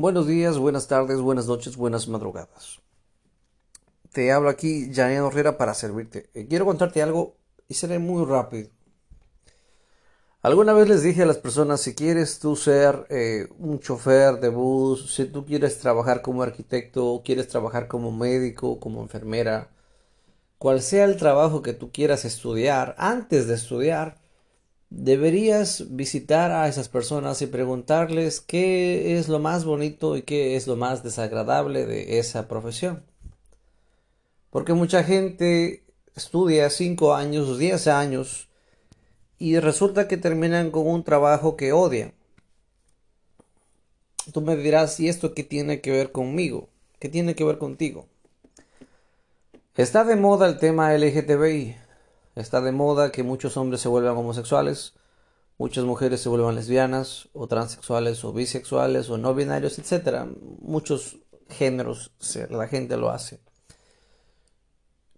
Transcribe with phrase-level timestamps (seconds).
[0.00, 2.78] Buenos días, buenas tardes, buenas noches, buenas madrugadas.
[4.12, 6.30] Te hablo aquí, Janine Herrera, para servirte.
[6.34, 7.34] Eh, quiero contarte algo
[7.66, 8.68] y seré muy rápido.
[10.40, 14.50] Alguna vez les dije a las personas, si quieres tú ser eh, un chofer de
[14.50, 19.72] bus, si tú quieres trabajar como arquitecto, quieres trabajar como médico, como enfermera,
[20.58, 24.17] cual sea el trabajo que tú quieras estudiar, antes de estudiar,
[24.90, 30.66] deberías visitar a esas personas y preguntarles qué es lo más bonito y qué es
[30.66, 33.04] lo más desagradable de esa profesión.
[34.50, 35.84] Porque mucha gente
[36.16, 38.48] estudia 5 años, 10 años
[39.38, 42.14] y resulta que terminan con un trabajo que odian.
[44.32, 46.68] Tú me dirás, ¿y esto qué tiene que ver conmigo?
[46.98, 48.06] ¿Qué tiene que ver contigo?
[49.76, 51.76] Está de moda el tema LGTBI.
[52.38, 54.94] Está de moda que muchos hombres se vuelvan homosexuales,
[55.56, 60.24] muchas mujeres se vuelvan lesbianas, o transexuales, o bisexuales, o no binarios, etc.
[60.60, 62.12] Muchos géneros
[62.48, 63.40] la gente lo hace.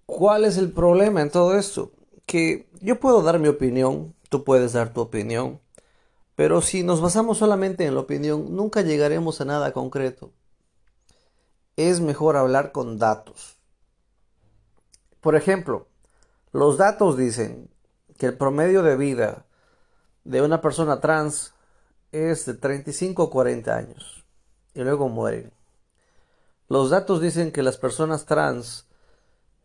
[0.06, 1.92] ¿Cuál es el problema en todo esto?
[2.24, 5.60] Que yo puedo dar mi opinión, tú puedes dar tu opinión,
[6.36, 10.32] pero si nos basamos solamente en la opinión, nunca llegaremos a nada concreto.
[11.76, 13.58] Es mejor hablar con datos.
[15.20, 15.89] Por ejemplo,
[16.52, 17.68] los datos dicen
[18.18, 19.46] que el promedio de vida
[20.24, 21.54] de una persona trans
[22.12, 24.24] es de 35 a 40 años
[24.74, 25.52] y luego mueren.
[26.68, 28.86] Los datos dicen que las personas trans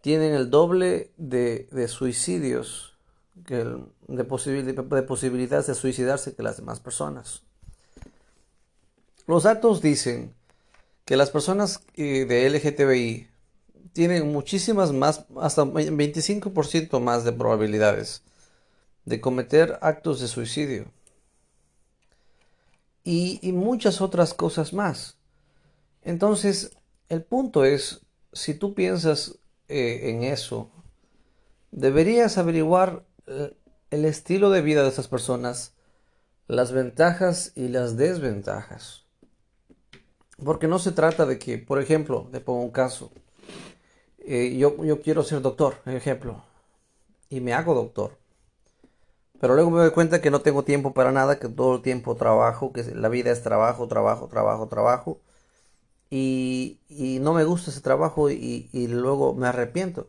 [0.01, 2.97] tienen el doble de, suicidios,
[3.45, 3.63] que
[4.07, 7.43] de, de posibilidades de suicidarse que las demás personas.
[9.27, 10.35] Los datos dicen
[11.05, 13.27] que las personas eh, de LGTBI
[13.93, 18.23] tienen muchísimas más, hasta 25% más de probabilidades
[19.05, 20.91] de cometer actos de suicidio.
[23.03, 25.17] Y, muchas otras cosas más.
[26.01, 26.71] Entonces,
[27.07, 28.01] el punto es,
[28.33, 30.71] si tú piensas eh, en eso,
[31.71, 33.55] deberías averiguar eh,
[33.91, 35.73] el estilo de vida de esas personas,
[36.47, 39.05] las ventajas y las desventajas.
[40.43, 43.11] Porque no se trata de que, por ejemplo, le pongo un caso,
[44.27, 46.43] eh, yo, yo quiero ser doctor, ejemplo,
[47.29, 48.17] y me hago doctor.
[49.39, 52.15] Pero luego me doy cuenta que no tengo tiempo para nada, que todo el tiempo
[52.15, 55.19] trabajo, que la vida es trabajo, trabajo, trabajo, trabajo.
[56.09, 60.07] Y, y no me gusta ese trabajo y, y luego me arrepiento.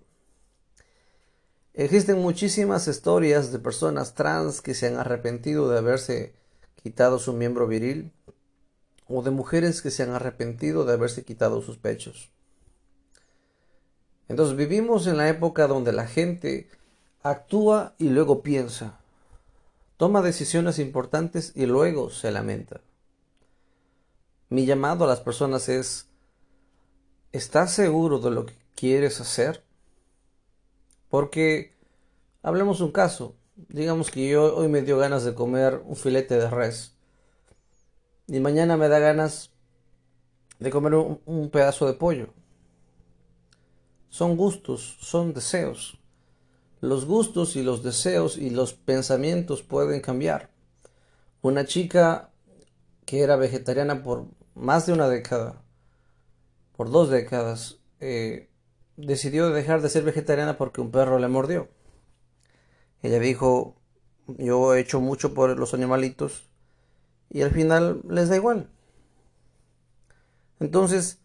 [1.74, 6.34] Existen muchísimas historias de personas trans que se han arrepentido de haberse
[6.82, 8.12] quitado su miembro viril
[9.08, 12.30] o de mujeres que se han arrepentido de haberse quitado sus pechos.
[14.28, 16.68] Entonces vivimos en la época donde la gente
[17.22, 18.98] actúa y luego piensa,
[19.96, 22.80] toma decisiones importantes y luego se lamenta.
[24.48, 26.08] Mi llamado a las personas es,
[27.32, 29.64] ¿estás seguro de lo que quieres hacer?
[31.08, 31.74] Porque,
[32.42, 36.50] hablemos un caso, digamos que yo hoy me dio ganas de comer un filete de
[36.50, 36.94] res
[38.26, 39.50] y mañana me da ganas
[40.58, 42.32] de comer un, un pedazo de pollo
[44.08, 45.98] son gustos, son deseos.
[46.80, 50.50] Los gustos y los deseos y los pensamientos pueden cambiar.
[51.42, 52.30] Una chica
[53.04, 55.62] que era vegetariana por más de una década,
[56.76, 58.50] por dos décadas, eh,
[58.96, 61.68] decidió dejar de ser vegetariana porque un perro le mordió.
[63.02, 63.76] Ella dijo,
[64.26, 66.48] yo he hecho mucho por los animalitos
[67.30, 68.70] y al final les da igual.
[70.58, 71.20] Entonces,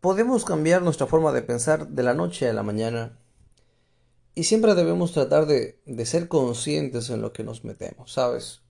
[0.00, 3.18] Podemos cambiar nuestra forma de pensar de la noche a la mañana
[4.34, 8.62] y siempre debemos tratar de, ser conscientes en lo que nos metemos, ¿sabes?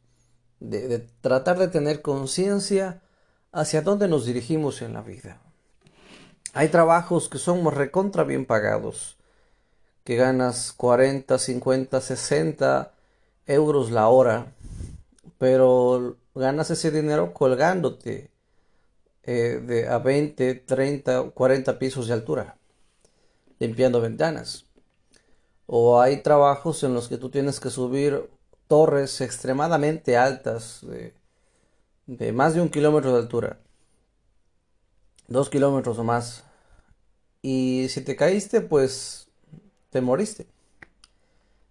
[0.58, 3.02] De, de tratar de tener conciencia
[3.52, 5.40] hacia dónde nos dirigimos en la vida.
[6.52, 9.16] Hay trabajos que son recontra bien pagados,
[10.02, 12.92] que ganas 40, 50, 60
[13.46, 14.52] euros la hora,
[15.38, 18.30] pero ganas ese dinero colgándote
[19.22, 22.56] eh, de a 20, 30, 40 pisos de altura,
[23.58, 24.66] limpiando ventanas.
[25.66, 28.28] O hay trabajos en los que tú tienes que subir
[28.66, 31.14] torres extremadamente altas de,
[32.06, 33.58] de más de un kilómetro de altura,
[35.28, 36.44] dos kilómetros o más.
[37.42, 39.28] Y si te caíste, pues
[39.90, 40.46] te moriste.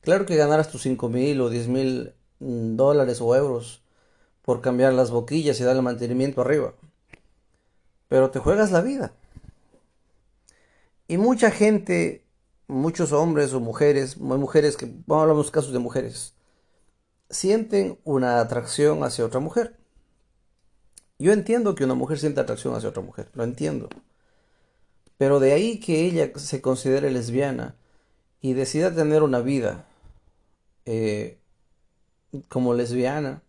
[0.01, 3.81] Claro que ganarás tus 5 mil o 10 mil mm, dólares o euros
[4.43, 6.73] por cambiar las boquillas y darle mantenimiento arriba
[8.09, 9.13] pero te juegas la vida.
[11.07, 12.25] Y mucha gente,
[12.67, 16.33] muchos hombres o mujeres, mujeres que, vamos a hablar de casos de mujeres,
[17.29, 19.77] sienten una atracción hacia otra mujer.
[21.19, 23.89] Yo entiendo que una mujer sienta atracción hacia otra mujer, lo entiendo.
[25.17, 27.75] Pero de ahí que ella se considere lesbiana
[28.41, 29.85] y decida tener una vida
[30.85, 31.37] eh,
[32.47, 33.43] como lesbiana,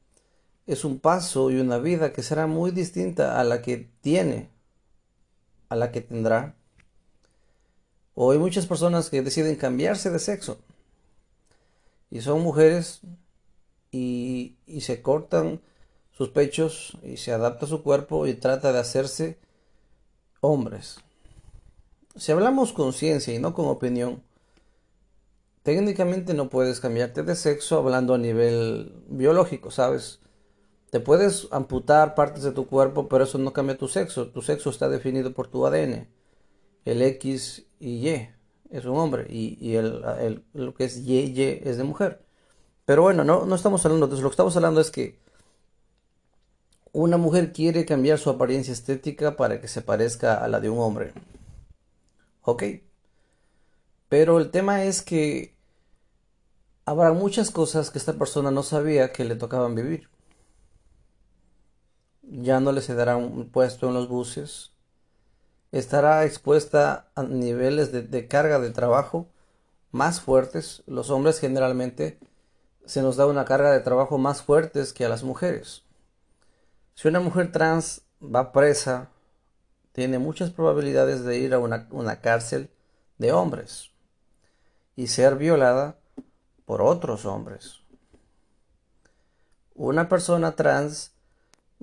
[0.72, 4.50] es un paso y una vida que será muy distinta a la que tiene,
[5.68, 6.54] a la que tendrá.
[8.14, 10.58] O hay muchas personas que deciden cambiarse de sexo
[12.10, 13.00] y son mujeres
[13.90, 15.60] y, y se cortan
[16.12, 19.38] sus pechos y se adapta a su cuerpo y trata de hacerse
[20.40, 20.98] hombres.
[22.16, 24.22] Si hablamos con ciencia y no con opinión,
[25.62, 30.20] técnicamente no puedes cambiarte de sexo hablando a nivel biológico, ¿sabes?
[30.90, 34.28] Te puedes amputar partes de tu cuerpo, pero eso no cambia tu sexo.
[34.28, 36.08] Tu sexo está definido por tu ADN.
[36.84, 38.30] El X y Y
[38.70, 42.24] es un hombre y, el, lo que es Y, Y es de mujer.
[42.84, 44.22] Pero bueno, no, no estamos hablando de eso.
[44.22, 45.20] Lo que estamos hablando es que
[46.92, 50.80] una mujer quiere cambiar su apariencia estética para que se parezca a la de un
[50.80, 51.12] hombre.
[52.42, 52.64] Ok.
[54.08, 55.54] Pero el tema es que
[56.84, 60.08] habrá muchas cosas que esta persona no sabía que le tocaban vivir.
[62.30, 64.72] Ya no le se dará un puesto en los buses.
[65.72, 69.28] Estará expuesta a niveles de, de carga de trabajo
[69.90, 70.82] más fuertes.
[70.86, 72.18] Los hombres generalmente
[72.86, 75.84] se nos da una carga de trabajo más fuertes que a las mujeres.
[76.94, 79.10] Si una mujer trans va presa,
[79.92, 82.70] tiene muchas probabilidades de ir a una, cárcel
[83.18, 83.90] de hombres
[84.96, 85.98] y ser violada
[86.64, 87.80] por otros hombres.
[89.74, 91.12] Una persona trans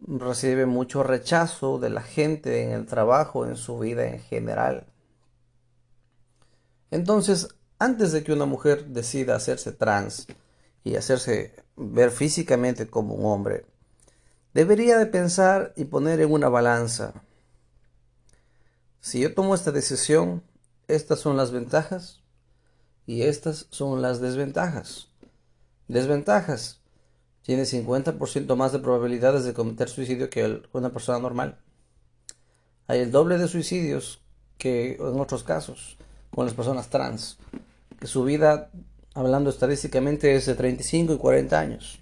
[0.06, 4.86] recibe mucho rechazo de la gente en el trabajo, en su vida en general.
[6.92, 7.50] Entonces,
[7.80, 10.28] antes de que una mujer decida hacerse trans
[10.84, 13.66] y hacerse ver físicamente como un hombre,
[14.54, 17.14] debería de pensar y poner en una balanza.
[19.00, 20.44] Si yo tomo esta decisión,
[20.88, 22.24] estas son las ventajas
[23.06, 25.10] y estas son las desventajas.
[25.88, 26.77] Desventajas.
[27.48, 31.58] Tiene 50% más de probabilidades de cometer suicidio que una persona normal.
[32.88, 34.22] Hay el doble de suicidios
[34.58, 35.98] que en otros casos
[36.30, 37.38] con las personas trans,
[38.02, 38.70] que su vida,
[39.14, 42.00] hablando estadísticamente, es de 35 y 40 años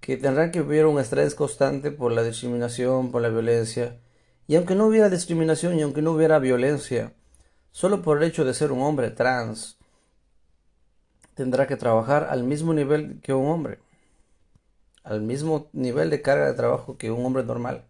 [0.00, 3.98] que tendrán que vivir un estrés constante por la discriminación, por la violencia.
[4.46, 7.14] Y aunque no hubiera discriminación y aunque no hubiera violencia,
[7.72, 9.76] solo por el hecho de ser un hombre trans,
[11.36, 13.78] tendrá que trabajar al mismo nivel que un hombre,
[15.04, 17.84] al mismo nivel de carga de trabajo que un hombre normal.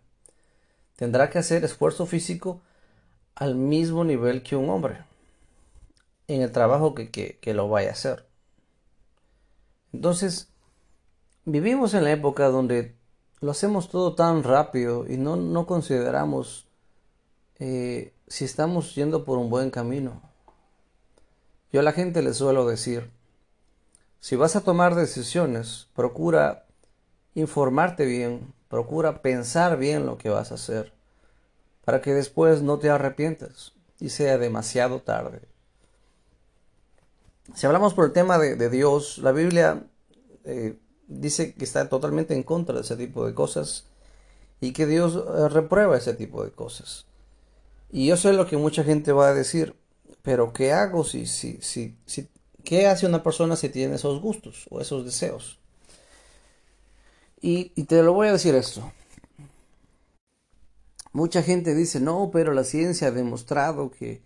[0.96, 2.60] Tendrá que hacer esfuerzo físico
[3.34, 4.98] al mismo nivel que un hombre
[6.28, 8.26] en el trabajo que, que lo vaya a hacer.
[9.94, 10.50] Entonces,
[11.48, 12.96] Vivimos en la época donde
[13.40, 16.66] lo hacemos todo tan rápido y no, no consideramos
[17.60, 20.20] eh, si estamos yendo por un buen camino.
[21.72, 23.12] Yo a la gente le suelo decir,
[24.26, 26.66] si vas a tomar decisiones, procura
[27.36, 30.92] informarte bien, procura pensar bien lo que vas a hacer,
[31.84, 35.42] para que después no te arrepientas y sea demasiado tarde.
[37.54, 39.86] Si hablamos por el tema de, Dios, la Biblia
[40.42, 40.76] eh,
[41.06, 43.84] dice que está totalmente en contra de ese tipo de cosas
[44.60, 47.06] y que Dios eh, reprueba ese tipo de cosas.
[47.92, 49.76] Y yo sé lo que mucha gente va a decir,
[50.22, 52.28] pero ¿qué hago si, si, si, si,
[52.66, 55.58] qué hace una persona si tiene esos gustos o esos deseos?
[57.40, 58.92] Y, te lo voy a decir esto.
[61.12, 64.20] Mucha gente dice, no, pero la ciencia ha demostrado que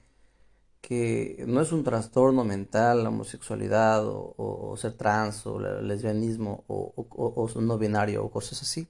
[0.81, 6.93] que no es un trastorno mental la homosexualidad o, ser trans o el lesbianismo o,
[6.97, 8.89] o, no binario o cosas así.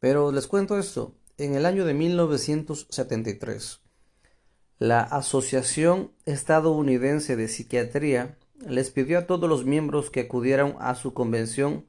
[0.00, 3.80] Pero les cuento esto, en el año de 1973,
[4.78, 11.14] la Asociación Estadounidense de Psiquiatría les pidió a todos los miembros que acudieran a su
[11.14, 11.84] convención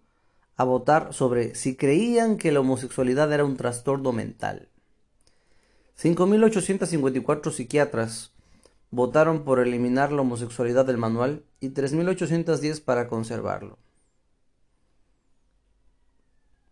[0.55, 4.69] a votar sobre si creían que la homosexualidad era un trastorno mental.
[6.01, 8.31] 5.854 psiquiatras
[8.89, 13.77] votaron por eliminar la homosexualidad del manual y 3.810 para conservarlo.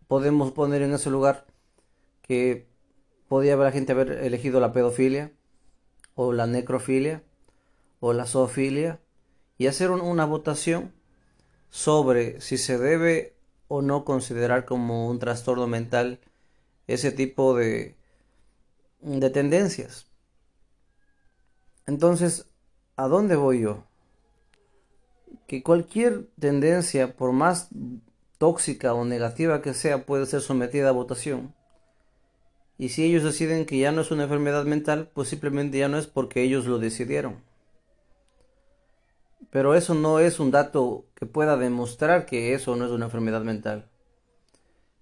[0.08, 1.46] Podemos poner en ese lugar
[2.22, 2.66] que
[3.28, 5.32] podía haber gente haber elegido la pedofilia
[6.20, 7.22] o la necrofilia
[8.00, 8.98] o la zoofilia
[9.56, 10.92] y hacer una votación
[11.70, 13.36] sobre si se debe
[13.68, 16.18] o no considerar como un trastorno mental
[16.88, 17.94] ese tipo de
[19.00, 20.06] de tendencias.
[21.86, 22.48] Entonces,
[22.96, 23.84] ¿a dónde voy yo?
[25.46, 27.68] Que cualquier tendencia, por más
[28.38, 31.54] tóxica o negativa que sea puede ser sometida a votación.
[32.78, 35.98] Y si ellos deciden que ya no es una enfermedad mental, pues simplemente ya no
[35.98, 37.42] es porque ellos lo decidieron.
[39.50, 43.42] Pero eso no es un dato que pueda demostrar que eso no es una enfermedad
[43.42, 43.90] mental.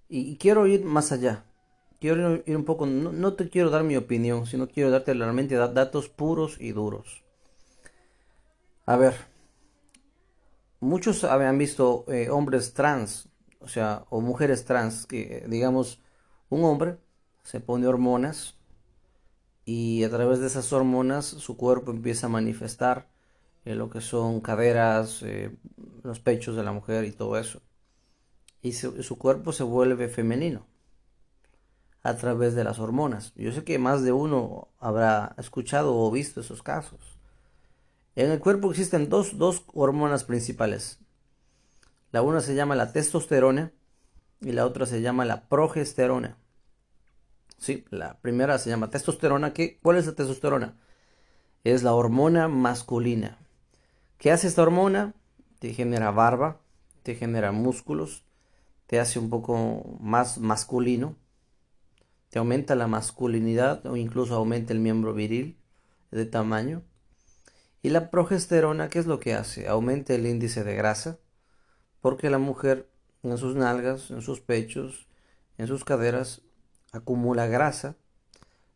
[0.08, 1.44] Y, quiero ir más allá.
[2.00, 6.08] Quiero ir un poco, no, te quiero dar mi opinión, sino quiero darte realmente datos
[6.08, 7.24] puros y duros.
[8.86, 9.14] A ver,
[10.80, 13.28] muchos habían visto eh, hombres trans,
[13.60, 16.00] o sea, o mujeres trans, que digamos,
[16.48, 16.98] un hombre
[17.46, 18.56] se pone hormonas
[19.64, 23.08] y a través de esas hormonas su cuerpo empieza a manifestar
[23.64, 25.56] eh, lo que son caderas, eh,
[26.02, 27.62] los pechos de la mujer y todo eso.
[28.62, 30.66] Y su, cuerpo se vuelve femenino
[32.02, 33.32] a través de las hormonas.
[33.36, 37.16] Yo sé que más de uno habrá escuchado o visto esos casos.
[38.16, 40.98] En el cuerpo existen dos, dos hormonas principales.
[42.10, 43.72] La una se llama la testosterona
[44.40, 46.38] y la otra se llama la progesterona.
[47.58, 49.52] Sí, la primera se llama testosterona.
[49.52, 49.78] ¿Qué?
[49.82, 50.76] ¿Cuál es la testosterona?
[51.64, 53.38] Es la hormona masculina.
[54.18, 55.14] ¿Qué hace esta hormona?
[55.58, 56.60] Te genera barba,
[57.02, 58.24] te genera músculos,
[58.86, 61.16] te hace un poco más masculino,
[62.30, 65.58] te aumenta la masculinidad o incluso aumenta el miembro viril
[66.10, 66.82] de tamaño.
[67.82, 69.68] Y la progesterona, ¿qué es lo que hace?
[69.68, 71.18] Aumenta el índice de grasa,
[72.00, 72.88] porque la mujer
[73.22, 75.06] en sus nalgas, en sus pechos,
[75.58, 76.42] en sus caderas,
[76.92, 77.96] acumula grasa,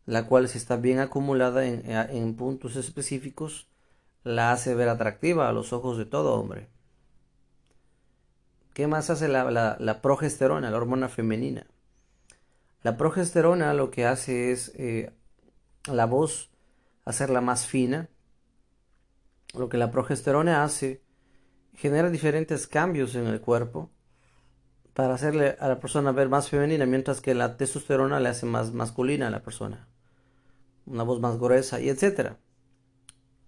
[0.07, 3.69] la cual si está bien acumulada en, en puntos específicos,
[4.25, 6.69] la hace ver atractiva a los ojos de todo hombre.
[8.75, 11.67] ¿Qué más hace la, progesterona, la hormona femenina?
[12.83, 15.12] La progesterona lo que hace es eh,
[15.87, 16.50] la voz
[17.05, 18.09] hacerla más fina.
[19.55, 21.02] Lo que la progesterona hace
[21.75, 23.90] genera diferentes cambios en el cuerpo
[25.00, 28.75] para hacerle a la persona ver más femenina, mientras que la testosterona le hace más
[28.75, 29.88] masculina a la persona.
[30.85, 32.37] Una voz más gruesa y etcétera.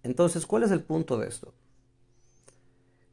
[0.03, 1.53] Entonces, ¿cuál es el punto de esto?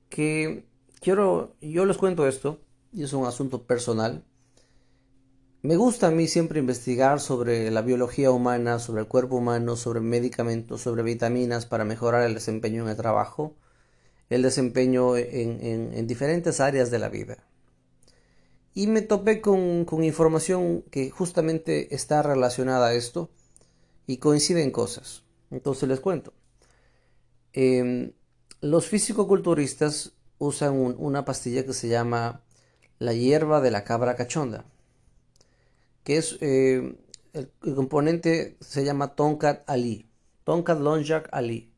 [0.08, 0.64] Que
[1.02, 2.62] quiero, yo les cuento esto,
[2.94, 4.24] y es un asunto personal.
[5.62, 10.00] Me gusta a mí siempre investigar sobre la biología humana, sobre el cuerpo humano, sobre
[10.00, 13.58] medicamentos, sobre vitaminas para mejorar el desempeño en el trabajo,
[14.30, 17.50] el desempeño en, diferentes áreas de la vida.
[18.80, 23.30] Y me topé con, con información que justamente está relacionada a esto
[24.08, 25.24] y coinciden cosas.
[25.52, 26.32] Entonces les cuento.
[27.52, 28.14] Em,
[28.62, 32.42] los físico-culturistas usan una pastilla que se llama
[33.00, 34.64] la hierba de la cabra cachonda,
[36.06, 36.96] que es eh,
[37.34, 40.10] el, componente se llama Tonkat Ali,
[40.46, 41.70] Tonkat Lonjak Ali.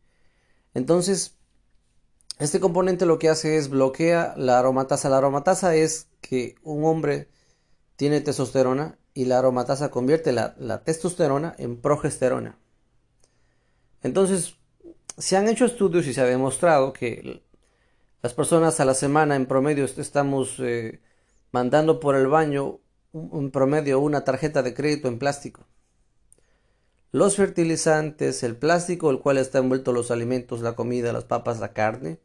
[0.75, 1.33] Entonces,
[2.37, 5.09] este componente lo que hace es bloquea la aromatasa.
[5.09, 7.27] La aromatasa es que un hombre
[7.95, 12.57] tiene testosterona y la aromatasa convierte la, testosterona en progesterona.
[14.03, 14.55] Entonces,
[15.17, 17.43] se han hecho estudios y se ha demostrado que
[18.21, 21.01] las personas a la semana en promedio estamos eh,
[21.51, 22.79] mandando por el baño
[23.11, 25.67] un, promedio una tarjeta de crédito en plástico.
[27.11, 31.73] Los fertilizantes, el plástico, el cual está envuelto los alimentos, la comida, las papas, la
[31.73, 32.19] carne,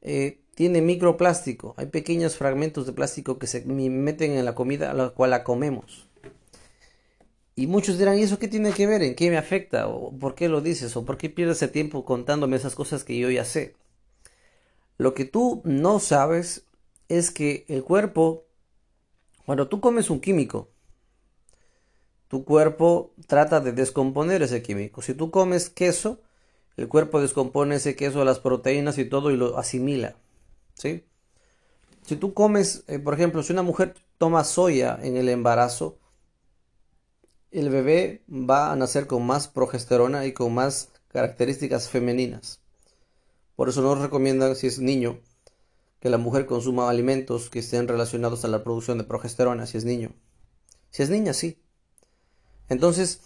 [0.00, 1.74] eh, tiene microplástico.
[1.76, 5.44] Hay pequeños fragmentos de plástico que se meten en la comida a la cual la
[5.44, 6.08] comemos.
[7.54, 9.04] Y muchos dirán, ¿y eso qué tiene que ver?
[9.04, 9.86] ¿En qué me afecta?
[9.86, 10.96] ¿O por qué lo dices?
[10.96, 13.76] ¿O por qué pierdes el tiempo contándome esas cosas que yo ya sé?
[14.96, 16.64] Lo que tú no sabes
[17.08, 18.44] es que el cuerpo,
[19.46, 20.70] cuando tú comes un químico,
[22.26, 25.02] tu cuerpo trata de descomponer ese químico.
[25.02, 26.20] Si tú comes queso,
[26.76, 30.16] el cuerpo descompone ese queso, las proteínas y todo y lo asimila.
[30.78, 31.04] ¿Sí?
[32.06, 35.98] Si tú comes, eh, por ejemplo, si una mujer toma soya en el embarazo,
[37.50, 42.60] el bebé va a nacer con más progesterona y con más características femeninas.
[43.56, 45.20] Por eso no recomiendan, si es niño,
[46.00, 49.84] que la mujer consuma alimentos que estén relacionados a la producción de progesterona, si es
[49.84, 50.14] niño.
[50.90, 51.60] Si es niña, sí.
[52.68, 53.20] Entonces,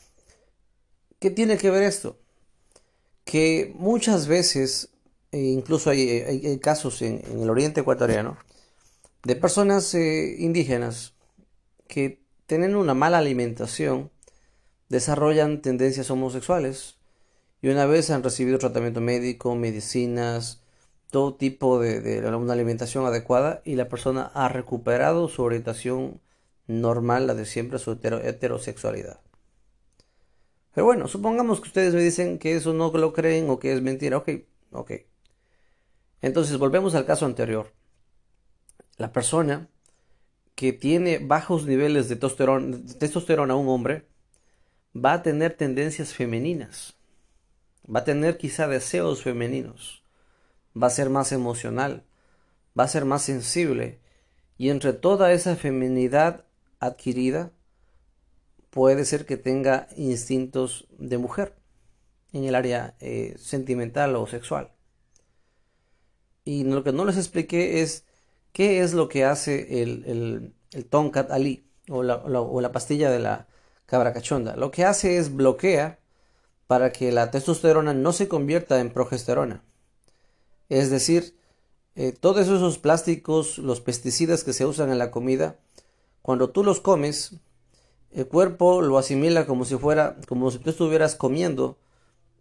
[1.18, 2.18] ¿qué tiene que ver esto?
[3.24, 4.88] Que muchas veces,
[5.32, 8.36] e incluso hay, casos en, el oriente ecuatoriano,
[9.24, 11.14] de personas eh, indígenas
[11.88, 14.10] que tienen una mala alimentación,
[14.88, 16.96] desarrollan tendencias homosexuales
[17.62, 20.62] y una vez han recibido tratamiento médico, medicinas,
[21.10, 26.20] todo tipo de, una alimentación adecuada y la persona ha recuperado su orientación
[26.66, 29.20] normal, la de siempre, su heterosexualidad.
[30.74, 33.82] Pero bueno, supongamos que ustedes me dicen que eso no lo creen o que es
[33.82, 34.16] mentira.
[34.16, 34.30] Ok,
[34.72, 34.92] ok.
[36.22, 37.72] Entonces volvemos al caso anterior.
[38.96, 39.68] La persona
[40.54, 44.06] que tiene bajos niveles de testosterona, testosterona un hombre
[44.94, 46.94] va a tener tendencias femeninas,
[47.84, 50.04] va a tener quizá deseos femeninos,
[50.80, 52.04] va a ser más emocional,
[52.78, 54.00] va a ser más sensible
[54.58, 56.44] y entre toda esa feminidad
[56.78, 57.50] adquirida
[58.70, 61.56] puede ser que tenga instintos de mujer
[62.32, 64.72] en el área eh, sentimental o sexual.
[66.44, 68.04] Y lo que no les expliqué es
[68.52, 73.18] qué es lo que hace el, el, Tonkat Ali o la, o la pastilla de
[73.18, 73.46] la
[73.86, 74.56] cabra cachonda.
[74.56, 75.98] Lo que hace es bloquea
[76.66, 79.62] para que la testosterona no se convierta en progesterona.
[80.68, 81.36] Es decir,
[81.94, 85.58] eh, todos esos plásticos, los pesticidas que se usan en la comida,
[86.22, 87.34] cuando tú los comes,
[88.12, 91.76] el cuerpo lo asimila como si fuera, como si tú estuvieras comiendo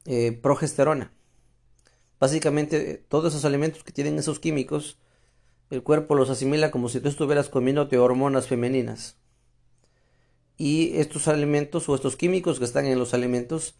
[0.05, 1.11] eh, progesterona.
[2.21, 4.99] Básicamente, todos esos alimentos que tienen esos químicos,
[5.71, 9.17] el cuerpo los asimila como si tú estuvieras comiéndote hormonas femeninas.
[10.55, 13.73] Y estos alimentos o estos químicos que están en los alimentos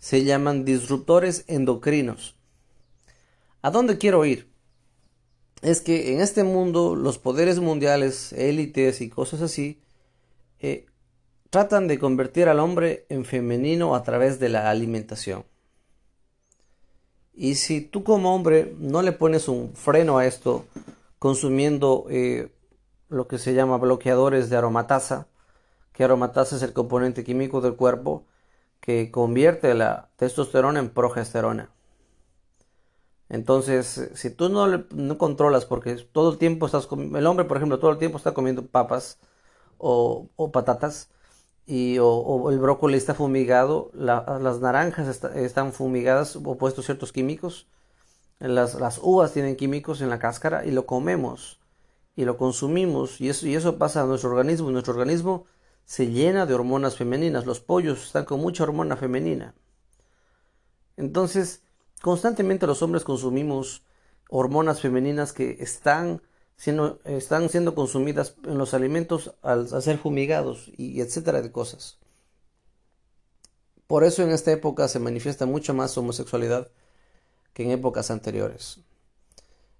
[0.00, 2.34] se llaman disruptores endocrinos.
[3.62, 4.50] ¿A dónde quiero ir?
[5.62, 9.80] Es que en este mundo los poderes mundiales, élites y cosas así,
[10.58, 10.86] eh,
[11.50, 15.44] tratan de convertir al hombre en femenino a través de la alimentación.
[17.40, 20.64] Y si tú como hombre no le pones un freno a esto,
[21.20, 22.52] consumiendo eh,
[23.08, 25.28] lo que se llama bloqueadores de aromatasa,
[25.92, 28.24] que aromatasa es el componente químico del cuerpo
[28.80, 31.70] que convierte la testosterona en progesterona.
[33.28, 37.78] Entonces, si tú no, no controlas, porque todo el tiempo estás el hombre, por ejemplo,
[37.78, 39.20] todo el tiempo está comiendo papas
[39.76, 41.10] o, patatas,
[41.68, 47.68] y, o, el brócoli está fumigado, las naranjas están fumigadas o puestos ciertos químicos,
[48.38, 51.60] las, las, uvas tienen químicos en la cáscara y lo comemos
[52.16, 54.70] y lo consumimos y eso, y eso pasa a nuestro organismo.
[54.70, 55.44] Nuestro organismo
[55.84, 59.54] se llena de hormonas femeninas, los pollos están con mucha hormona femenina.
[60.96, 61.62] Entonces,
[62.00, 63.84] constantemente los hombres consumimos
[64.30, 66.22] hormonas femeninas que están
[66.58, 71.98] siendo, están siendo consumidas en los alimentos al, ser fumigados y etcétera de cosas.
[73.86, 76.68] Por eso en esta época se manifiesta mucho más homosexualidad
[77.54, 78.80] que en épocas anteriores.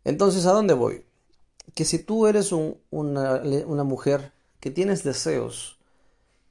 [0.05, 1.05] Entonces, ¿a dónde voy?
[1.75, 5.79] Que si tú eres una, mujer que tienes deseos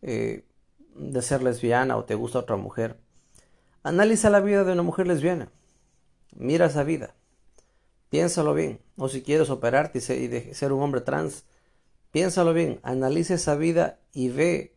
[0.02, 0.46] eh,
[0.94, 3.00] de ser lesbiana o te gusta otra mujer,
[3.82, 5.50] analiza la vida de una mujer lesbiana.
[6.36, 7.16] Mira esa vida.
[8.10, 8.80] Piénsalo bien.
[8.96, 11.46] O si quieres operarte y ser, un hombre trans,
[12.12, 12.80] piénsalo bien.
[12.84, 14.76] Analiza esa vida y ve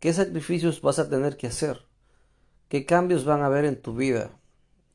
[0.00, 1.86] qué sacrificios vas a tener que hacer.
[2.68, 4.38] ¿Qué cambios van a haber en tu vida?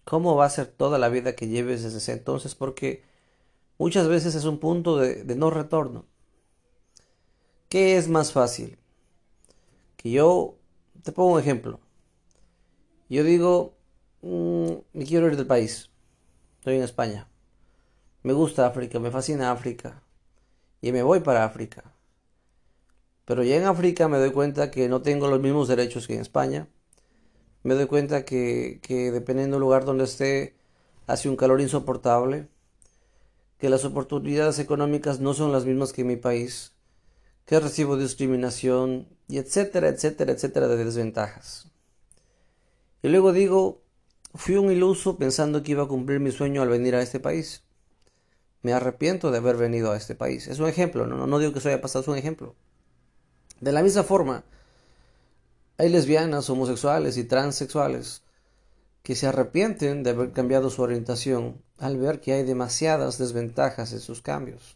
[0.03, 2.55] ¿Cómo va a ser toda la vida que lleves desde ese entonces?
[2.55, 3.03] Porque
[3.77, 6.05] muchas veces es un punto de, no retorno.
[7.69, 8.77] ¿Qué es más fácil?
[9.97, 10.55] Que yo
[11.03, 11.79] te pongo un ejemplo.
[13.09, 13.75] Yo digo,
[14.21, 15.89] mm, me quiero ir del país.
[16.59, 17.27] Estoy en España.
[18.23, 20.01] Me gusta África, me fascina África.
[20.81, 21.83] Y me voy para África.
[23.25, 26.21] Pero ya en África me doy cuenta que no tengo los mismos derechos que en
[26.21, 26.67] España.
[27.63, 30.55] Me doy cuenta que, que dependiendo del lugar donde esté,
[31.07, 32.47] hace un calor insoportable.
[33.59, 36.73] Que las oportunidades económicas no son las mismas que en mi país.
[37.45, 41.69] Que recibo discriminación y etcétera, etcétera, etcétera de desventajas.
[43.03, 43.83] Y luego digo,
[44.33, 47.66] fui un iluso pensando que iba a cumplir mi sueño al venir a este país
[48.61, 50.47] me arrepiento de haber venido a este país.
[50.47, 52.55] Es un ejemplo, no, no digo que eso haya pasado, es un ejemplo.
[53.59, 54.43] De la misma forma,
[55.77, 58.23] hay lesbianas, homosexuales y transexuales
[59.03, 63.99] que se arrepienten de haber cambiado su orientación al ver que hay demasiadas desventajas en
[63.99, 64.75] sus cambios.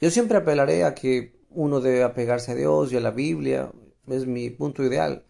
[0.00, 3.70] Yo siempre apelaré a que uno debe apegarse a Dios y a la Biblia,
[4.08, 5.24] es mi punto ideal.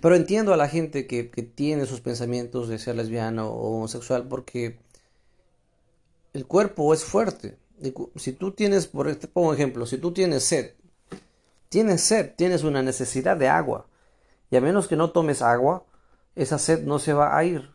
[0.00, 4.28] Pero entiendo a la gente que, que tiene sus pensamientos de ser lesbiano o homosexual
[4.28, 4.78] porque
[6.32, 7.58] el cuerpo es fuerte.
[8.16, 10.74] Si tú tienes, por este pongo ejemplo, si tú tienes sed,
[11.68, 13.86] tienes sed, tienes una necesidad de agua,
[14.50, 15.84] y a menos que no tomes agua,
[16.34, 17.70] esa sed no se va a ir.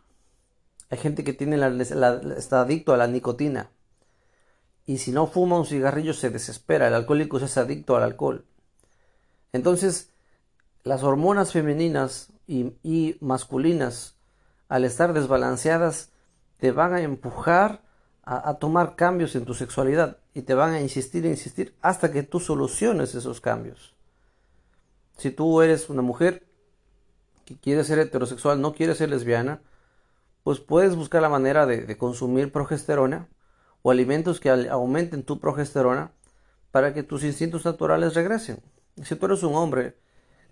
[0.90, 1.68] Hay gente que tiene la,
[2.38, 3.72] está adicto a la nicotina.
[4.86, 6.88] Y si no fuma un cigarrillo se desespera.
[6.88, 8.46] El alcohólico es adicto al alcohol.
[9.52, 10.12] Entonces,
[10.84, 14.16] las hormonas femeninas y masculinas,
[14.68, 16.12] al estar desbalanceadas,
[16.58, 17.85] te van a empujar
[18.26, 22.24] a, tomar cambios en tu sexualidad y te van a insistir e insistir hasta que
[22.24, 23.94] tú soluciones esos cambios.
[25.18, 26.44] Si tú eres una mujer
[27.46, 29.62] que quiere ser heterosexual, no quiere ser lesbiana,
[30.44, 33.28] pues puedes buscar la manera de, consumir progesterona
[33.84, 36.12] o alimentos que aumenten tu progesterona
[36.72, 38.60] para que tus instintos naturales regresen.
[39.04, 39.96] Si tú eres un hombre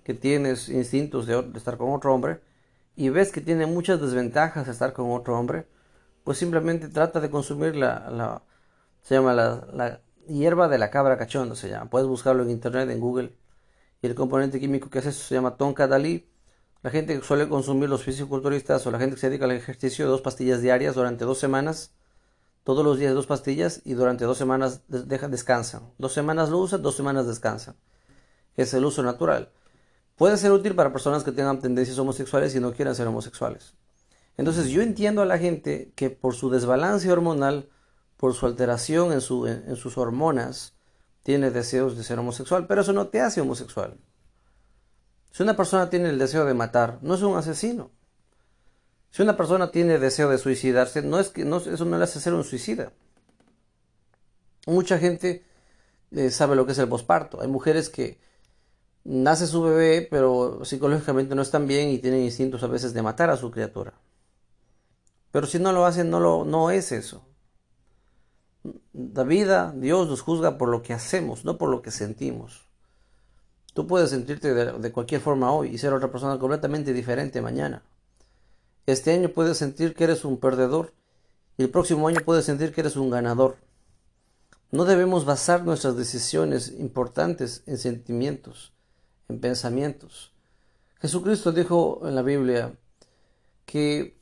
[0.03, 2.39] que tienes instintos de, estar con otro hombre
[2.95, 5.65] y ves que tiene muchas desventajas estar con otro hombre,
[6.23, 8.43] pues simplemente trata de consumir la,
[9.01, 11.89] se llama la, hierba de la cabra cachonda, se llama.
[11.89, 13.36] Puedes buscarlo en internet, en Google.
[14.01, 16.29] Y el componente químico que hace eso se llama tonka dalí.
[16.81, 20.07] La gente que suele consumir los fisiculturistas o la gente que se dedica al ejercicio,
[20.07, 21.93] dos pastillas diarias durante dos semanas,
[22.63, 25.93] todos los días dos pastillas y durante dos semanas dejan, descansan.
[25.97, 27.75] Dos semanas lo usan, dos semanas descansan.
[28.55, 29.51] Es el uso natural.
[30.15, 33.75] Puede ser útil para personas que tengan tendencias homosexuales y no quieran ser homosexuales.
[34.38, 37.69] Entonces yo entiendo a la gente que por su desbalance hormonal,
[38.17, 40.74] por su alteración en, su, en, sus hormonas,
[41.24, 43.98] tiene deseos de ser homosexual, pero eso no te hace homosexual.
[45.32, 47.91] Si una persona tiene el deseo de matar, no es un asesino.
[49.12, 52.34] Si una persona tiene deseo de suicidarse, no es que eso no le hace ser
[52.34, 52.91] un suicida.
[54.65, 55.43] Mucha gente
[56.12, 57.41] eh, sabe lo que es el posparto.
[57.41, 58.19] Hay mujeres que
[59.04, 63.30] nace su bebé, pero psicológicamente no están bien y tienen instintos a veces de matar
[63.30, 63.93] a su criatura.
[65.34, 67.26] Pero si no lo hacen, no, lo, no es eso.
[68.93, 72.67] La vida, Dios nos juzga por lo que hacemos, no por lo que sentimos.
[73.74, 77.82] Tú puedes sentirte de cualquier forma hoy y ser otra persona completamente diferente mañana.
[78.86, 80.93] Este año puedes sentir que eres un perdedor
[81.58, 83.58] y el próximo año puedes sentir que eres un ganador.
[84.69, 88.72] No debemos basar nuestras decisiones importantes en sentimientos,
[89.30, 90.32] en pensamientos.
[91.02, 92.78] Jesucristo dijo en la Biblia
[93.65, 94.15] que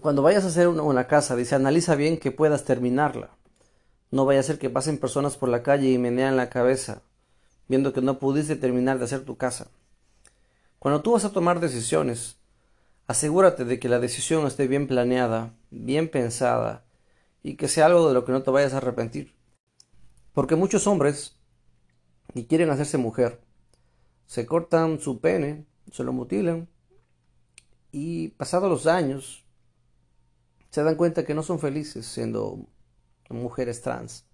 [0.00, 3.30] cuando vayas a hacer una, casa, dice, analiza bien que puedas terminarla.
[4.10, 7.02] No vaya a ser que pasen personas por la calle y menean la cabeza,
[7.68, 9.68] viendo que no pudiste terminar de hacer tu casa.
[10.78, 12.40] Cuando tú vas a tomar decisiones,
[13.10, 16.84] Asegúrate de que la decisión esté bien planeada, bien pensada
[17.42, 19.34] y que sea algo de lo que no te vayas a arrepentir.
[20.32, 21.36] Porque muchos hombres
[22.32, 23.40] que quieren hacerse mujer
[24.26, 26.68] se cortan su pene, se lo mutilan
[27.90, 29.39] y pasados los años
[30.70, 32.66] se dan cuenta que no son felices siendo
[33.28, 34.24] mujeres trans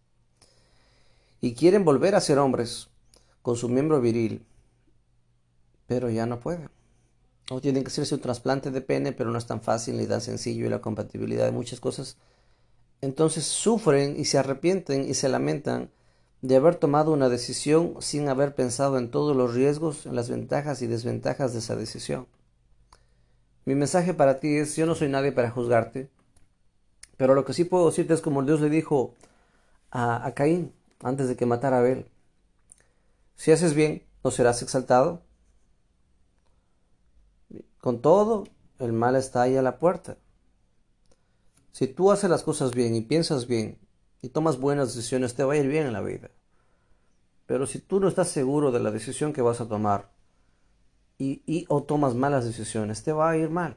[1.40, 2.88] y quieren volver a ser hombres
[3.42, 4.44] con su miembro viril,
[5.86, 6.70] pero ya no pueden
[7.50, 10.20] o tienen que hacerse un trasplante de pene, pero no es tan fácil ni tan
[10.20, 12.16] sencillo y la compatibilidad de muchas cosas.
[13.00, 15.90] Entonces sufren y se arrepienten y se lamentan
[16.42, 20.82] de haber tomado una decisión sin haber pensado en todos los riesgos, en las ventajas
[20.82, 22.26] y desventajas de esa decisión.
[23.64, 26.08] Mi mensaje para ti es, yo no soy nadie para juzgarte,
[27.16, 29.14] pero lo que sí puedo decirte es como Dios le dijo
[29.90, 32.06] a, Caín antes de que matara a Abel.
[33.36, 35.22] Si haces bien, no serás exaltado,
[37.80, 38.44] con todo,
[38.78, 40.16] el mal está ahí a la puerta.
[41.72, 43.78] Si tú haces las cosas bien y piensas bien
[44.22, 46.30] y tomas buenas decisiones, te va a ir bien en la vida.
[47.46, 50.10] Pero si tú no estás seguro de la decisión que vas a tomar
[51.18, 53.76] y, o tomas malas decisiones, te va a ir mal.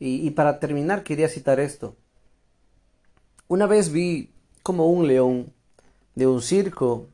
[0.00, 1.96] Y, para terminar, quería citar esto.
[3.48, 4.32] Una vez vi
[4.62, 5.52] como un león
[6.14, 7.08] de un circo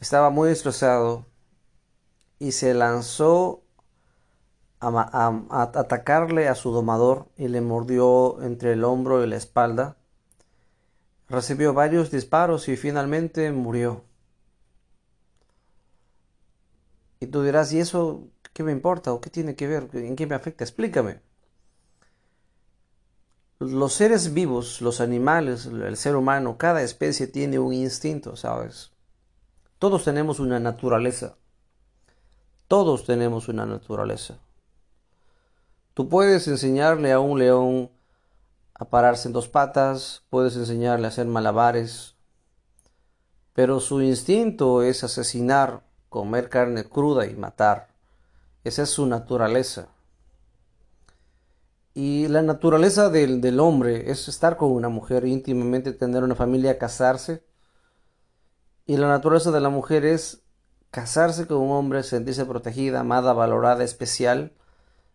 [0.00, 1.26] estaba muy destrozado
[2.38, 3.62] y se lanzó
[4.80, 9.98] a, atacarle a su domador y le mordió entre el hombro y la espalda.
[11.28, 14.04] Recibió varios disparos y finalmente murió.
[17.20, 19.88] Y tú dirás, ¿y eso qué me importa o qué tiene que ver?
[19.92, 20.64] ¿En qué me afecta?
[20.64, 21.20] Explícame.
[23.60, 28.90] Los seres vivos, los animales, el ser humano, cada especie tiene un instinto, ¿sabes?
[29.78, 31.36] Todos tenemos una naturaleza.
[32.68, 34.38] Todos tenemos una naturaleza.
[35.92, 37.90] Tú puedes enseñarle a un león
[38.72, 42.16] a pararse en dos patas, puedes enseñarle a hacer malabares,
[43.52, 47.88] pero su instinto es asesinar, comer carne cruda y matar.
[48.64, 49.88] Esa es su naturaleza.
[51.94, 56.78] Y la naturaleza del, del, hombre es estar con una mujer íntimamente, tener una familia,
[56.78, 57.42] casarse.
[58.86, 60.42] Y la naturaleza de la mujer es
[60.90, 64.52] casarse con un hombre, sentirse protegida, amada, valorada, especial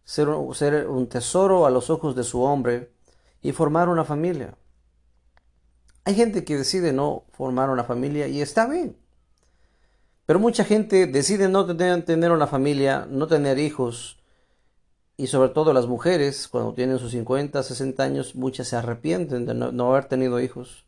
[0.05, 2.91] ser, un tesoro a los ojos de su hombre
[3.41, 4.55] y formar una familia.
[6.05, 8.95] Hay gente que decide no formar una familia y está bien.
[10.27, 14.19] Pero mucha gente decide no tener, una familia, no tener hijos.
[15.17, 19.53] Y sobre todo las mujeres, cuando tienen sus 50, 60 años, muchas se arrepienten de
[19.53, 20.85] no haber tenido hijos.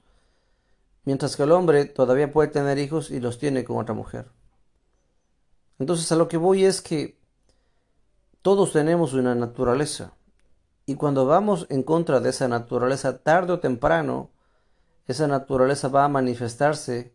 [1.06, 4.28] Mientras que el hombre todavía puede tener hijos y los tiene con otra mujer.
[5.80, 7.18] Entonces a lo que voy es que
[8.42, 10.14] todos tenemos una naturaleza.
[10.86, 14.32] Y cuando vamos en contra de esa naturaleza, tarde o temprano,
[15.06, 17.14] esa naturaleza va a manifestarse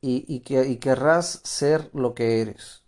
[0.00, 2.83] y, que, y querrás ser lo que eres.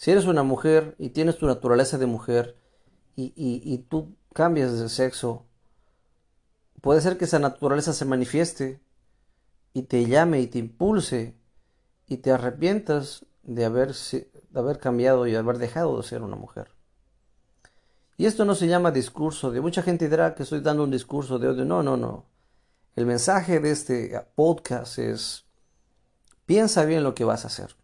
[0.00, 2.56] Si eres una mujer y tienes tu naturaleza de mujer
[3.16, 5.44] y, y, tú cambias de sexo,
[6.80, 8.80] puede ser que esa naturaleza se manifieste
[9.74, 11.36] y te llame y te impulse
[12.06, 16.36] y te arrepientas de haber, de haber cambiado y de haber dejado de ser una
[16.36, 16.70] mujer.
[18.16, 21.38] Y esto no se llama discurso de mucha gente dirá que estoy dando un discurso
[21.38, 21.66] de odio.
[21.66, 22.24] No, no, no.
[22.96, 25.44] El mensaje de este podcast es
[26.46, 27.79] piensa bien lo que vas a hacer.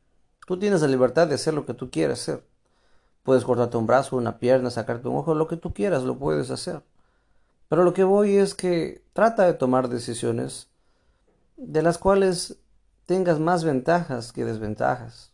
[0.46, 2.46] Tú tienes la libertad de hacer lo que tú quieras hacer.
[3.24, 6.50] Puedes cortarte un brazo, una pierna, sacarte un ojo, lo que tú quieras, lo puedes
[6.50, 6.82] hacer.
[7.68, 10.68] Pero lo que voy es que trata de tomar decisiones
[11.56, 12.58] de las cuales
[13.06, 15.32] tengas más ventajas que desventajas.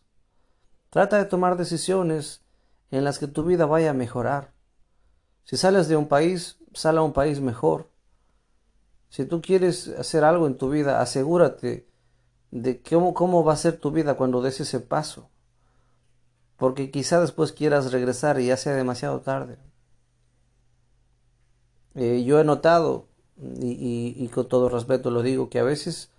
[0.89, 2.41] Trata de tomar decisiones
[2.89, 4.51] en las que tu vida vaya a mejorar.
[5.43, 7.87] Si sales de un país, sal a un país mejor.
[9.09, 11.87] Si tú quieres hacer algo en tu vida, asegúrate
[12.53, 15.27] de cómo, cómo va a ser tu vida cuando des ese paso.
[16.57, 19.57] Porque quizá después quieras regresar y ya sea demasiado tarde.
[21.95, 26.11] Eh, yo he notado, y, con todo respeto lo digo, que a veces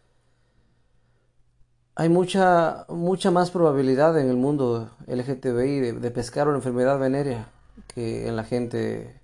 [1.94, 7.48] hay mucha, mucha más probabilidad en el mundo LGTBI de, de pescar una enfermedad venérea
[7.86, 9.20] que en la gente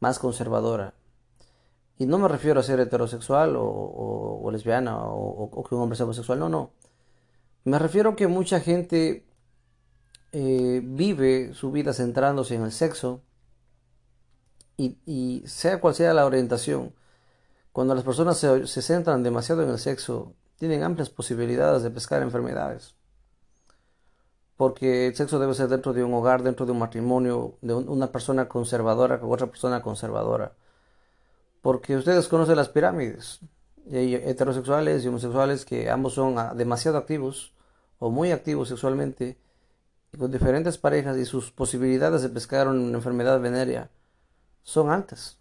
[0.00, 0.94] más conservadora.
[2.00, 6.38] Y no me refiero a ser heterosexual o, lesbiana o, que un hombre sea homosexual,
[6.38, 6.72] no, no.
[7.64, 9.26] Me refiero a que mucha gente
[10.32, 13.20] eh, vive su vida centrándose en el sexo
[14.78, 16.94] y, sea cual sea la orientación,
[17.70, 22.22] cuando las personas se, se centran demasiado en el sexo, tienen amplias posibilidades de pescar
[22.22, 22.94] enfermedades
[24.56, 28.10] porque el sexo debe ser dentro de un hogar, dentro de un matrimonio, de una
[28.12, 30.52] persona conservadora con otra persona conservadora.
[31.62, 33.40] Porque ustedes conocen las pirámides.
[33.92, 37.52] hay heterosexuales y homosexuales que ambos son ah, demasiado activos
[37.98, 39.38] o muy activos sexualmente
[40.18, 43.90] con diferentes parejas y sus posibilidades de pescar una enfermedad venérea
[44.62, 45.38] son altas.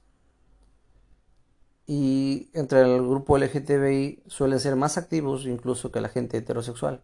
[1.87, 7.01] Y entre el grupo LGTBI suelen ser más activos incluso que la gente heterosexual.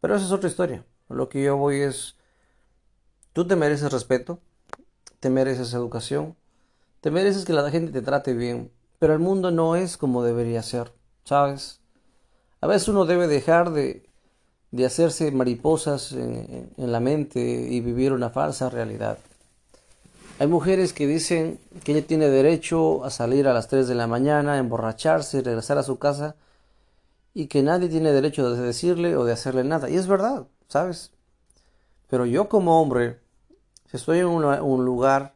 [0.00, 0.86] Pero esa es otra historia.
[1.08, 2.16] Lo que yo voy es,
[3.32, 4.40] tú te mereces respeto,
[5.20, 6.36] te mereces educación,
[7.00, 10.62] te mereces que la gente te trate bien, pero el mundo no es como debería
[10.62, 10.92] ser,
[11.24, 11.80] ¿sabes?
[12.60, 14.08] A veces uno debe dejar de,
[14.70, 19.18] de hacerse mariposas en, la mente y vivir una falsa realidad.
[20.38, 24.06] Hay mujeres que dicen que ella tiene derecho a salir a las 3 de la
[24.06, 26.36] mañana, emborracharse y regresar a su casa
[27.34, 29.88] y que nadie tiene derecho de decirle o de hacerle nada.
[29.90, 31.12] Y es verdad, ¿sabes?
[32.08, 33.20] Pero yo como hombre,
[33.90, 35.34] si estoy en un lugar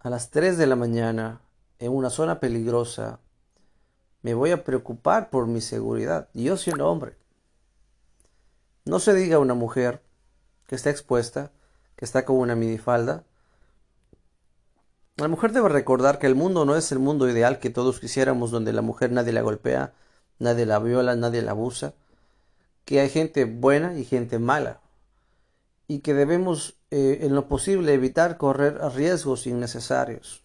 [0.00, 1.40] a las 3 de la mañana,
[1.78, 3.20] en una zona peligrosa,
[4.22, 6.28] me voy a preocupar por mi seguridad.
[6.32, 7.16] Yo siendo hombre.
[8.86, 10.02] No se diga a una mujer
[10.66, 11.50] que está expuesta,
[11.96, 13.24] que está con una minifalda.
[15.16, 18.50] La mujer debe recordar que el mundo no es el mundo ideal que todos quisiéramos,
[18.50, 19.92] donde la mujer nadie la golpea,
[20.38, 21.92] nadie la viola, nadie la abusa,
[22.86, 24.80] que hay gente buena y gente mala,
[25.88, 30.42] y que debemos eh, en lo posible evitar correr riesgos innecesarios.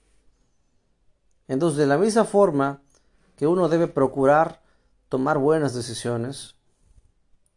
[1.47, 2.81] Entonces, de la misma forma
[3.35, 4.61] que uno debe procurar
[5.09, 6.55] tomar buenas decisiones,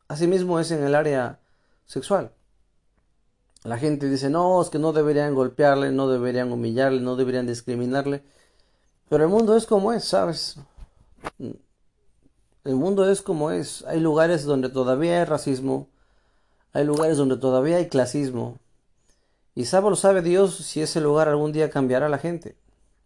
[0.08, 1.40] asimismo es en el área
[1.86, 2.32] sexual.
[3.64, 8.22] La gente dice, no, es que no deberían golpearle, no deberían humillarle, no deberían discriminarle.
[9.08, 10.56] Pero el mundo es como es, ¿sabes?
[11.38, 13.84] El mundo es como es.
[13.86, 15.88] Hay lugares donde todavía hay racismo.
[16.72, 18.58] Hay lugares donde todavía hay clasismo.
[19.58, 22.56] Y sabe lo sabe Dios si ese lugar algún día cambiará la gente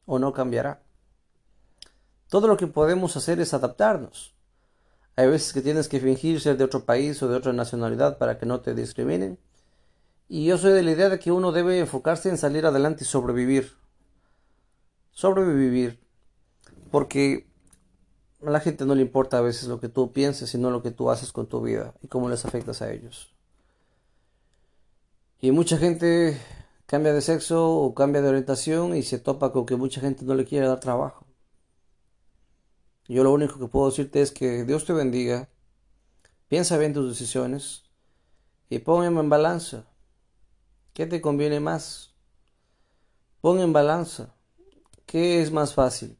[0.04, 0.82] o no cambiará.
[2.28, 4.34] Todo lo que podemos hacer es adaptarnos.
[5.16, 8.36] Hay veces que tienes que fingir ser de otro país o de otra nacionalidad para
[8.36, 9.38] que no te discriminen.
[10.28, 13.06] Y yo soy de la idea de que uno debe enfocarse en salir adelante y
[13.06, 13.72] sobrevivir.
[15.10, 16.00] Sobrevivir.
[16.90, 17.46] Porque
[18.46, 20.90] a la gente no le importa a veces lo que tú pienses, sino lo que
[20.90, 23.32] tú haces con tu vida y cómo les afectas a ellos.
[25.42, 26.40] Y mucha gente
[26.86, 30.34] cambia de sexo o cambia de orientación y se topa con que mucha gente no
[30.34, 31.26] le quiere dar trabajo.
[33.08, 35.50] Yo lo único que puedo decirte es que Dios te bendiga,
[36.48, 37.82] piensa bien tus decisiones
[38.70, 39.84] y pon en balanza.
[40.94, 42.14] ¿Qué te conviene más?
[43.42, 44.34] Pon en balanza.
[45.04, 46.16] ¿Qué es más fácil?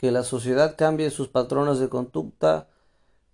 [0.00, 2.70] que la sociedad cambie sus patrones de conducta,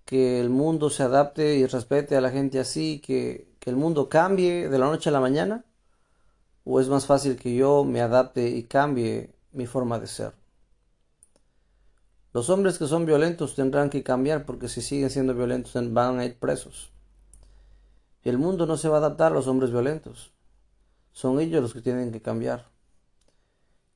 [0.05, 4.69] que el mundo se adapte y respete a la gente así, que, el mundo cambie
[4.69, 5.65] de la noche a la mañana?
[6.65, 10.33] ¿O es más fácil que yo me adapte y cambie mi forma de ser?
[12.33, 16.25] Los hombres que son violentos tendrán que cambiar porque si siguen siendo violentos van a
[16.25, 16.91] ir presos.
[18.25, 20.33] El mundo no se va a adaptar a los hombres violentos.
[21.13, 22.67] Son ellos los que tienen que cambiar.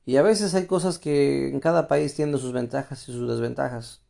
[0.05, 4.01] Y a veces hay cosas que en cada país tienen sus ventajas y sus desventajas.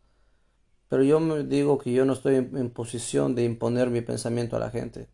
[0.87, 4.59] Pero yo me digo que yo no estoy en, posición de imponer mi pensamiento a
[4.59, 5.07] la gente,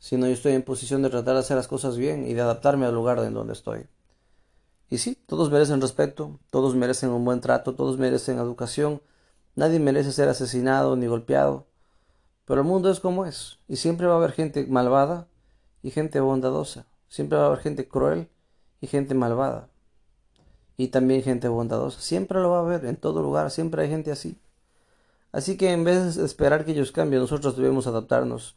[0.00, 2.86] sino yo estoy en posición de tratar de hacer las cosas bien y de adaptarme
[2.86, 3.86] al lugar en donde estoy.
[4.88, 9.00] Y sí, todos merecen respeto, todos merecen un buen trato, todos merecen educación,
[9.54, 11.66] nadie merece ser asesinado ni golpeado,
[12.44, 15.28] pero el mundo es como es, y siempre va a haber gente malvada
[15.84, 18.28] y gente bondadosa, siempre va a haber gente cruel
[18.80, 19.68] y gente malvada
[20.80, 22.00] y también gente bondadosa.
[22.00, 24.38] Siempre lo va a haber, en todo lugar, siempre hay gente así.
[25.30, 28.56] Así que en vez de esperar que ellos cambien, nosotros debemos adaptarnos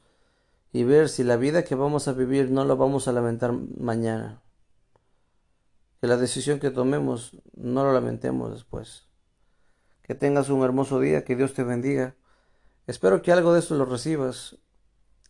[0.74, 4.42] y ver si la vida que vamos a vivir no la vamos a lamentar mañana.
[6.02, 9.08] Que la decisión que tomemos no la lamentemos después.
[10.02, 12.16] Que tengas un hermoso día, que Dios te bendiga.
[12.88, 14.58] Espero que algo de esto lo recibas.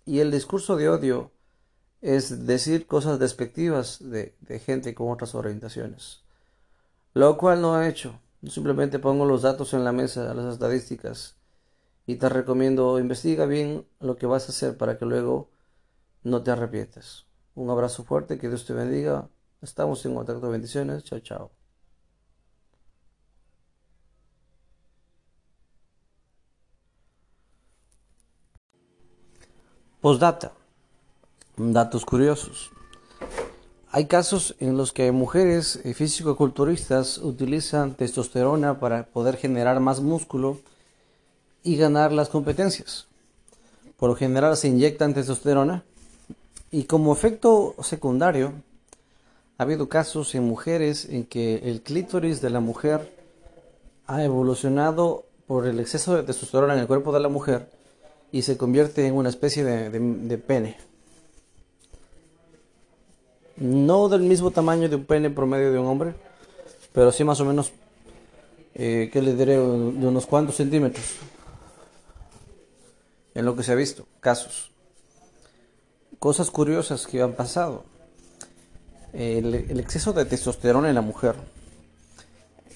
[0.06, 1.32] Y el discurso de odio
[2.02, 6.24] es decir cosas despectivas de, de gente con otras orientaciones
[7.14, 8.20] lo cual no he hecho.
[8.48, 11.36] Simplemente pongo los datos en la mesa, las estadísticas,
[12.06, 15.50] y te recomiendo investiga bien lo que vas a hacer para que luego
[16.24, 17.26] no te arrepientes.
[17.56, 19.30] Un abrazo fuerte, que Dios te bendiga.
[19.62, 20.50] Estamos en contacto.
[20.50, 21.04] Bendiciones.
[21.04, 21.52] Chao, chao.
[30.02, 30.52] Postdata.
[31.56, 32.72] Datos curiosos.
[33.92, 40.60] Hay casos en los que mujeres eh, físico-culturistas utilizan testosterona para poder generar más músculo
[41.64, 43.08] y ganar las competencias.
[43.98, 45.84] Por lo general se inyectan testosterona
[46.72, 48.54] y como efecto secundario
[49.58, 53.14] ha habido casos en mujeres en que el clítoris de la mujer
[54.08, 57.70] ha evolucionado por el exceso de testosterona en el cuerpo de la mujer
[58.32, 60.78] y se convierte en una especie de, pene
[63.58, 66.14] no del mismo tamaño de un pene promedio de un hombre,
[66.92, 67.72] pero sí más o menos,
[68.74, 71.06] eh, que le diré, de unos cuantos centímetros.
[73.36, 74.72] En lo que se ha visto, casos.
[76.20, 77.86] Cosas curiosas que han pasado.
[79.14, 81.36] El, exceso de testosterona en la mujer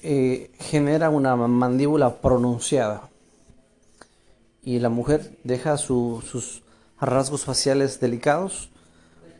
[0.02, 3.08] eh, genera una mandíbula pronunciada
[4.62, 6.62] y la mujer deja sus
[7.00, 8.70] rasgos faciales delicados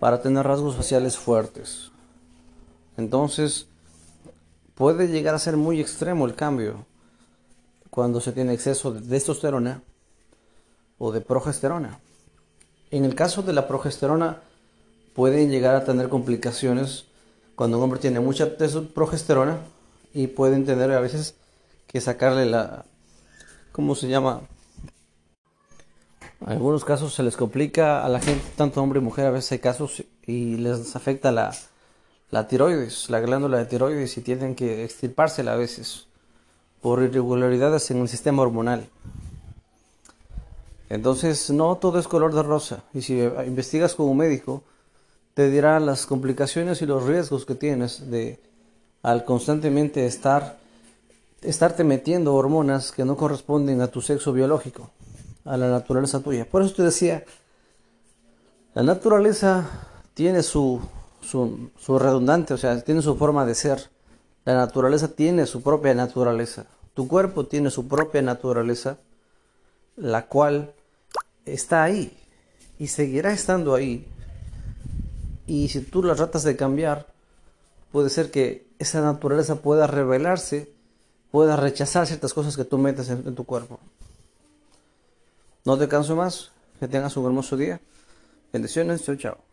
[0.01, 1.93] para tener rasgos faciales fuertes.
[2.97, 3.67] Entonces,
[4.75, 6.87] puede llegar a ser muy extremo el cambio
[7.91, 9.83] cuando se tiene exceso de testosterona
[10.99, 12.01] o de progesterona.
[12.91, 14.43] En el caso de la progesterona,
[15.15, 17.07] pueden llegar a tener complicaciones
[17.55, 18.57] cuando un hombre tiene mucha
[18.95, 19.59] progesterona
[20.15, 21.35] y pueden tener a veces
[21.87, 22.85] que sacarle la,
[23.73, 24.43] ¿cómo se llama?
[26.41, 29.53] En algunos casos se les complica a la gente, tanto hombre y mujer, a veces
[29.53, 31.53] hay casos y les afecta la,
[32.31, 36.07] la tiroides, la glándula de tiroides y tienen que extirpársela a veces
[36.81, 38.89] por irregularidades en el sistema hormonal.
[40.89, 42.85] Entonces, no todo es color de rosa.
[42.95, 44.63] Y si investigas como médico,
[45.35, 48.41] te dirá las complicaciones y los riesgos que tienes de
[49.03, 50.59] al constantemente estar
[51.43, 54.91] estarte metiendo hormonas que no corresponden a tu sexo biológico
[55.45, 56.45] a la naturaleza tuya.
[56.45, 57.25] Por eso te decía,
[58.75, 59.67] la naturaleza
[60.15, 60.81] tiene su,
[61.21, 63.89] su, su redundante, o sea, tiene su forma de ser.
[64.45, 66.67] La naturaleza tiene su propia naturaleza.
[66.95, 68.99] Tu cuerpo tiene su propia naturaleza,
[69.97, 70.73] la cual
[71.53, 72.17] está ahí
[72.79, 74.07] y seguirá estando ahí.
[75.47, 77.07] Y si tú la tratas de cambiar,
[77.93, 80.71] puede ser que esa naturaleza pueda revelarse,
[81.31, 83.81] pueda rechazar ciertas cosas que tú metes en tu cuerpo.
[85.65, 86.51] No te canso más.
[86.81, 87.81] Que tengas un hermoso día.
[88.53, 89.05] Bendiciones.
[89.05, 89.39] Chao, chao.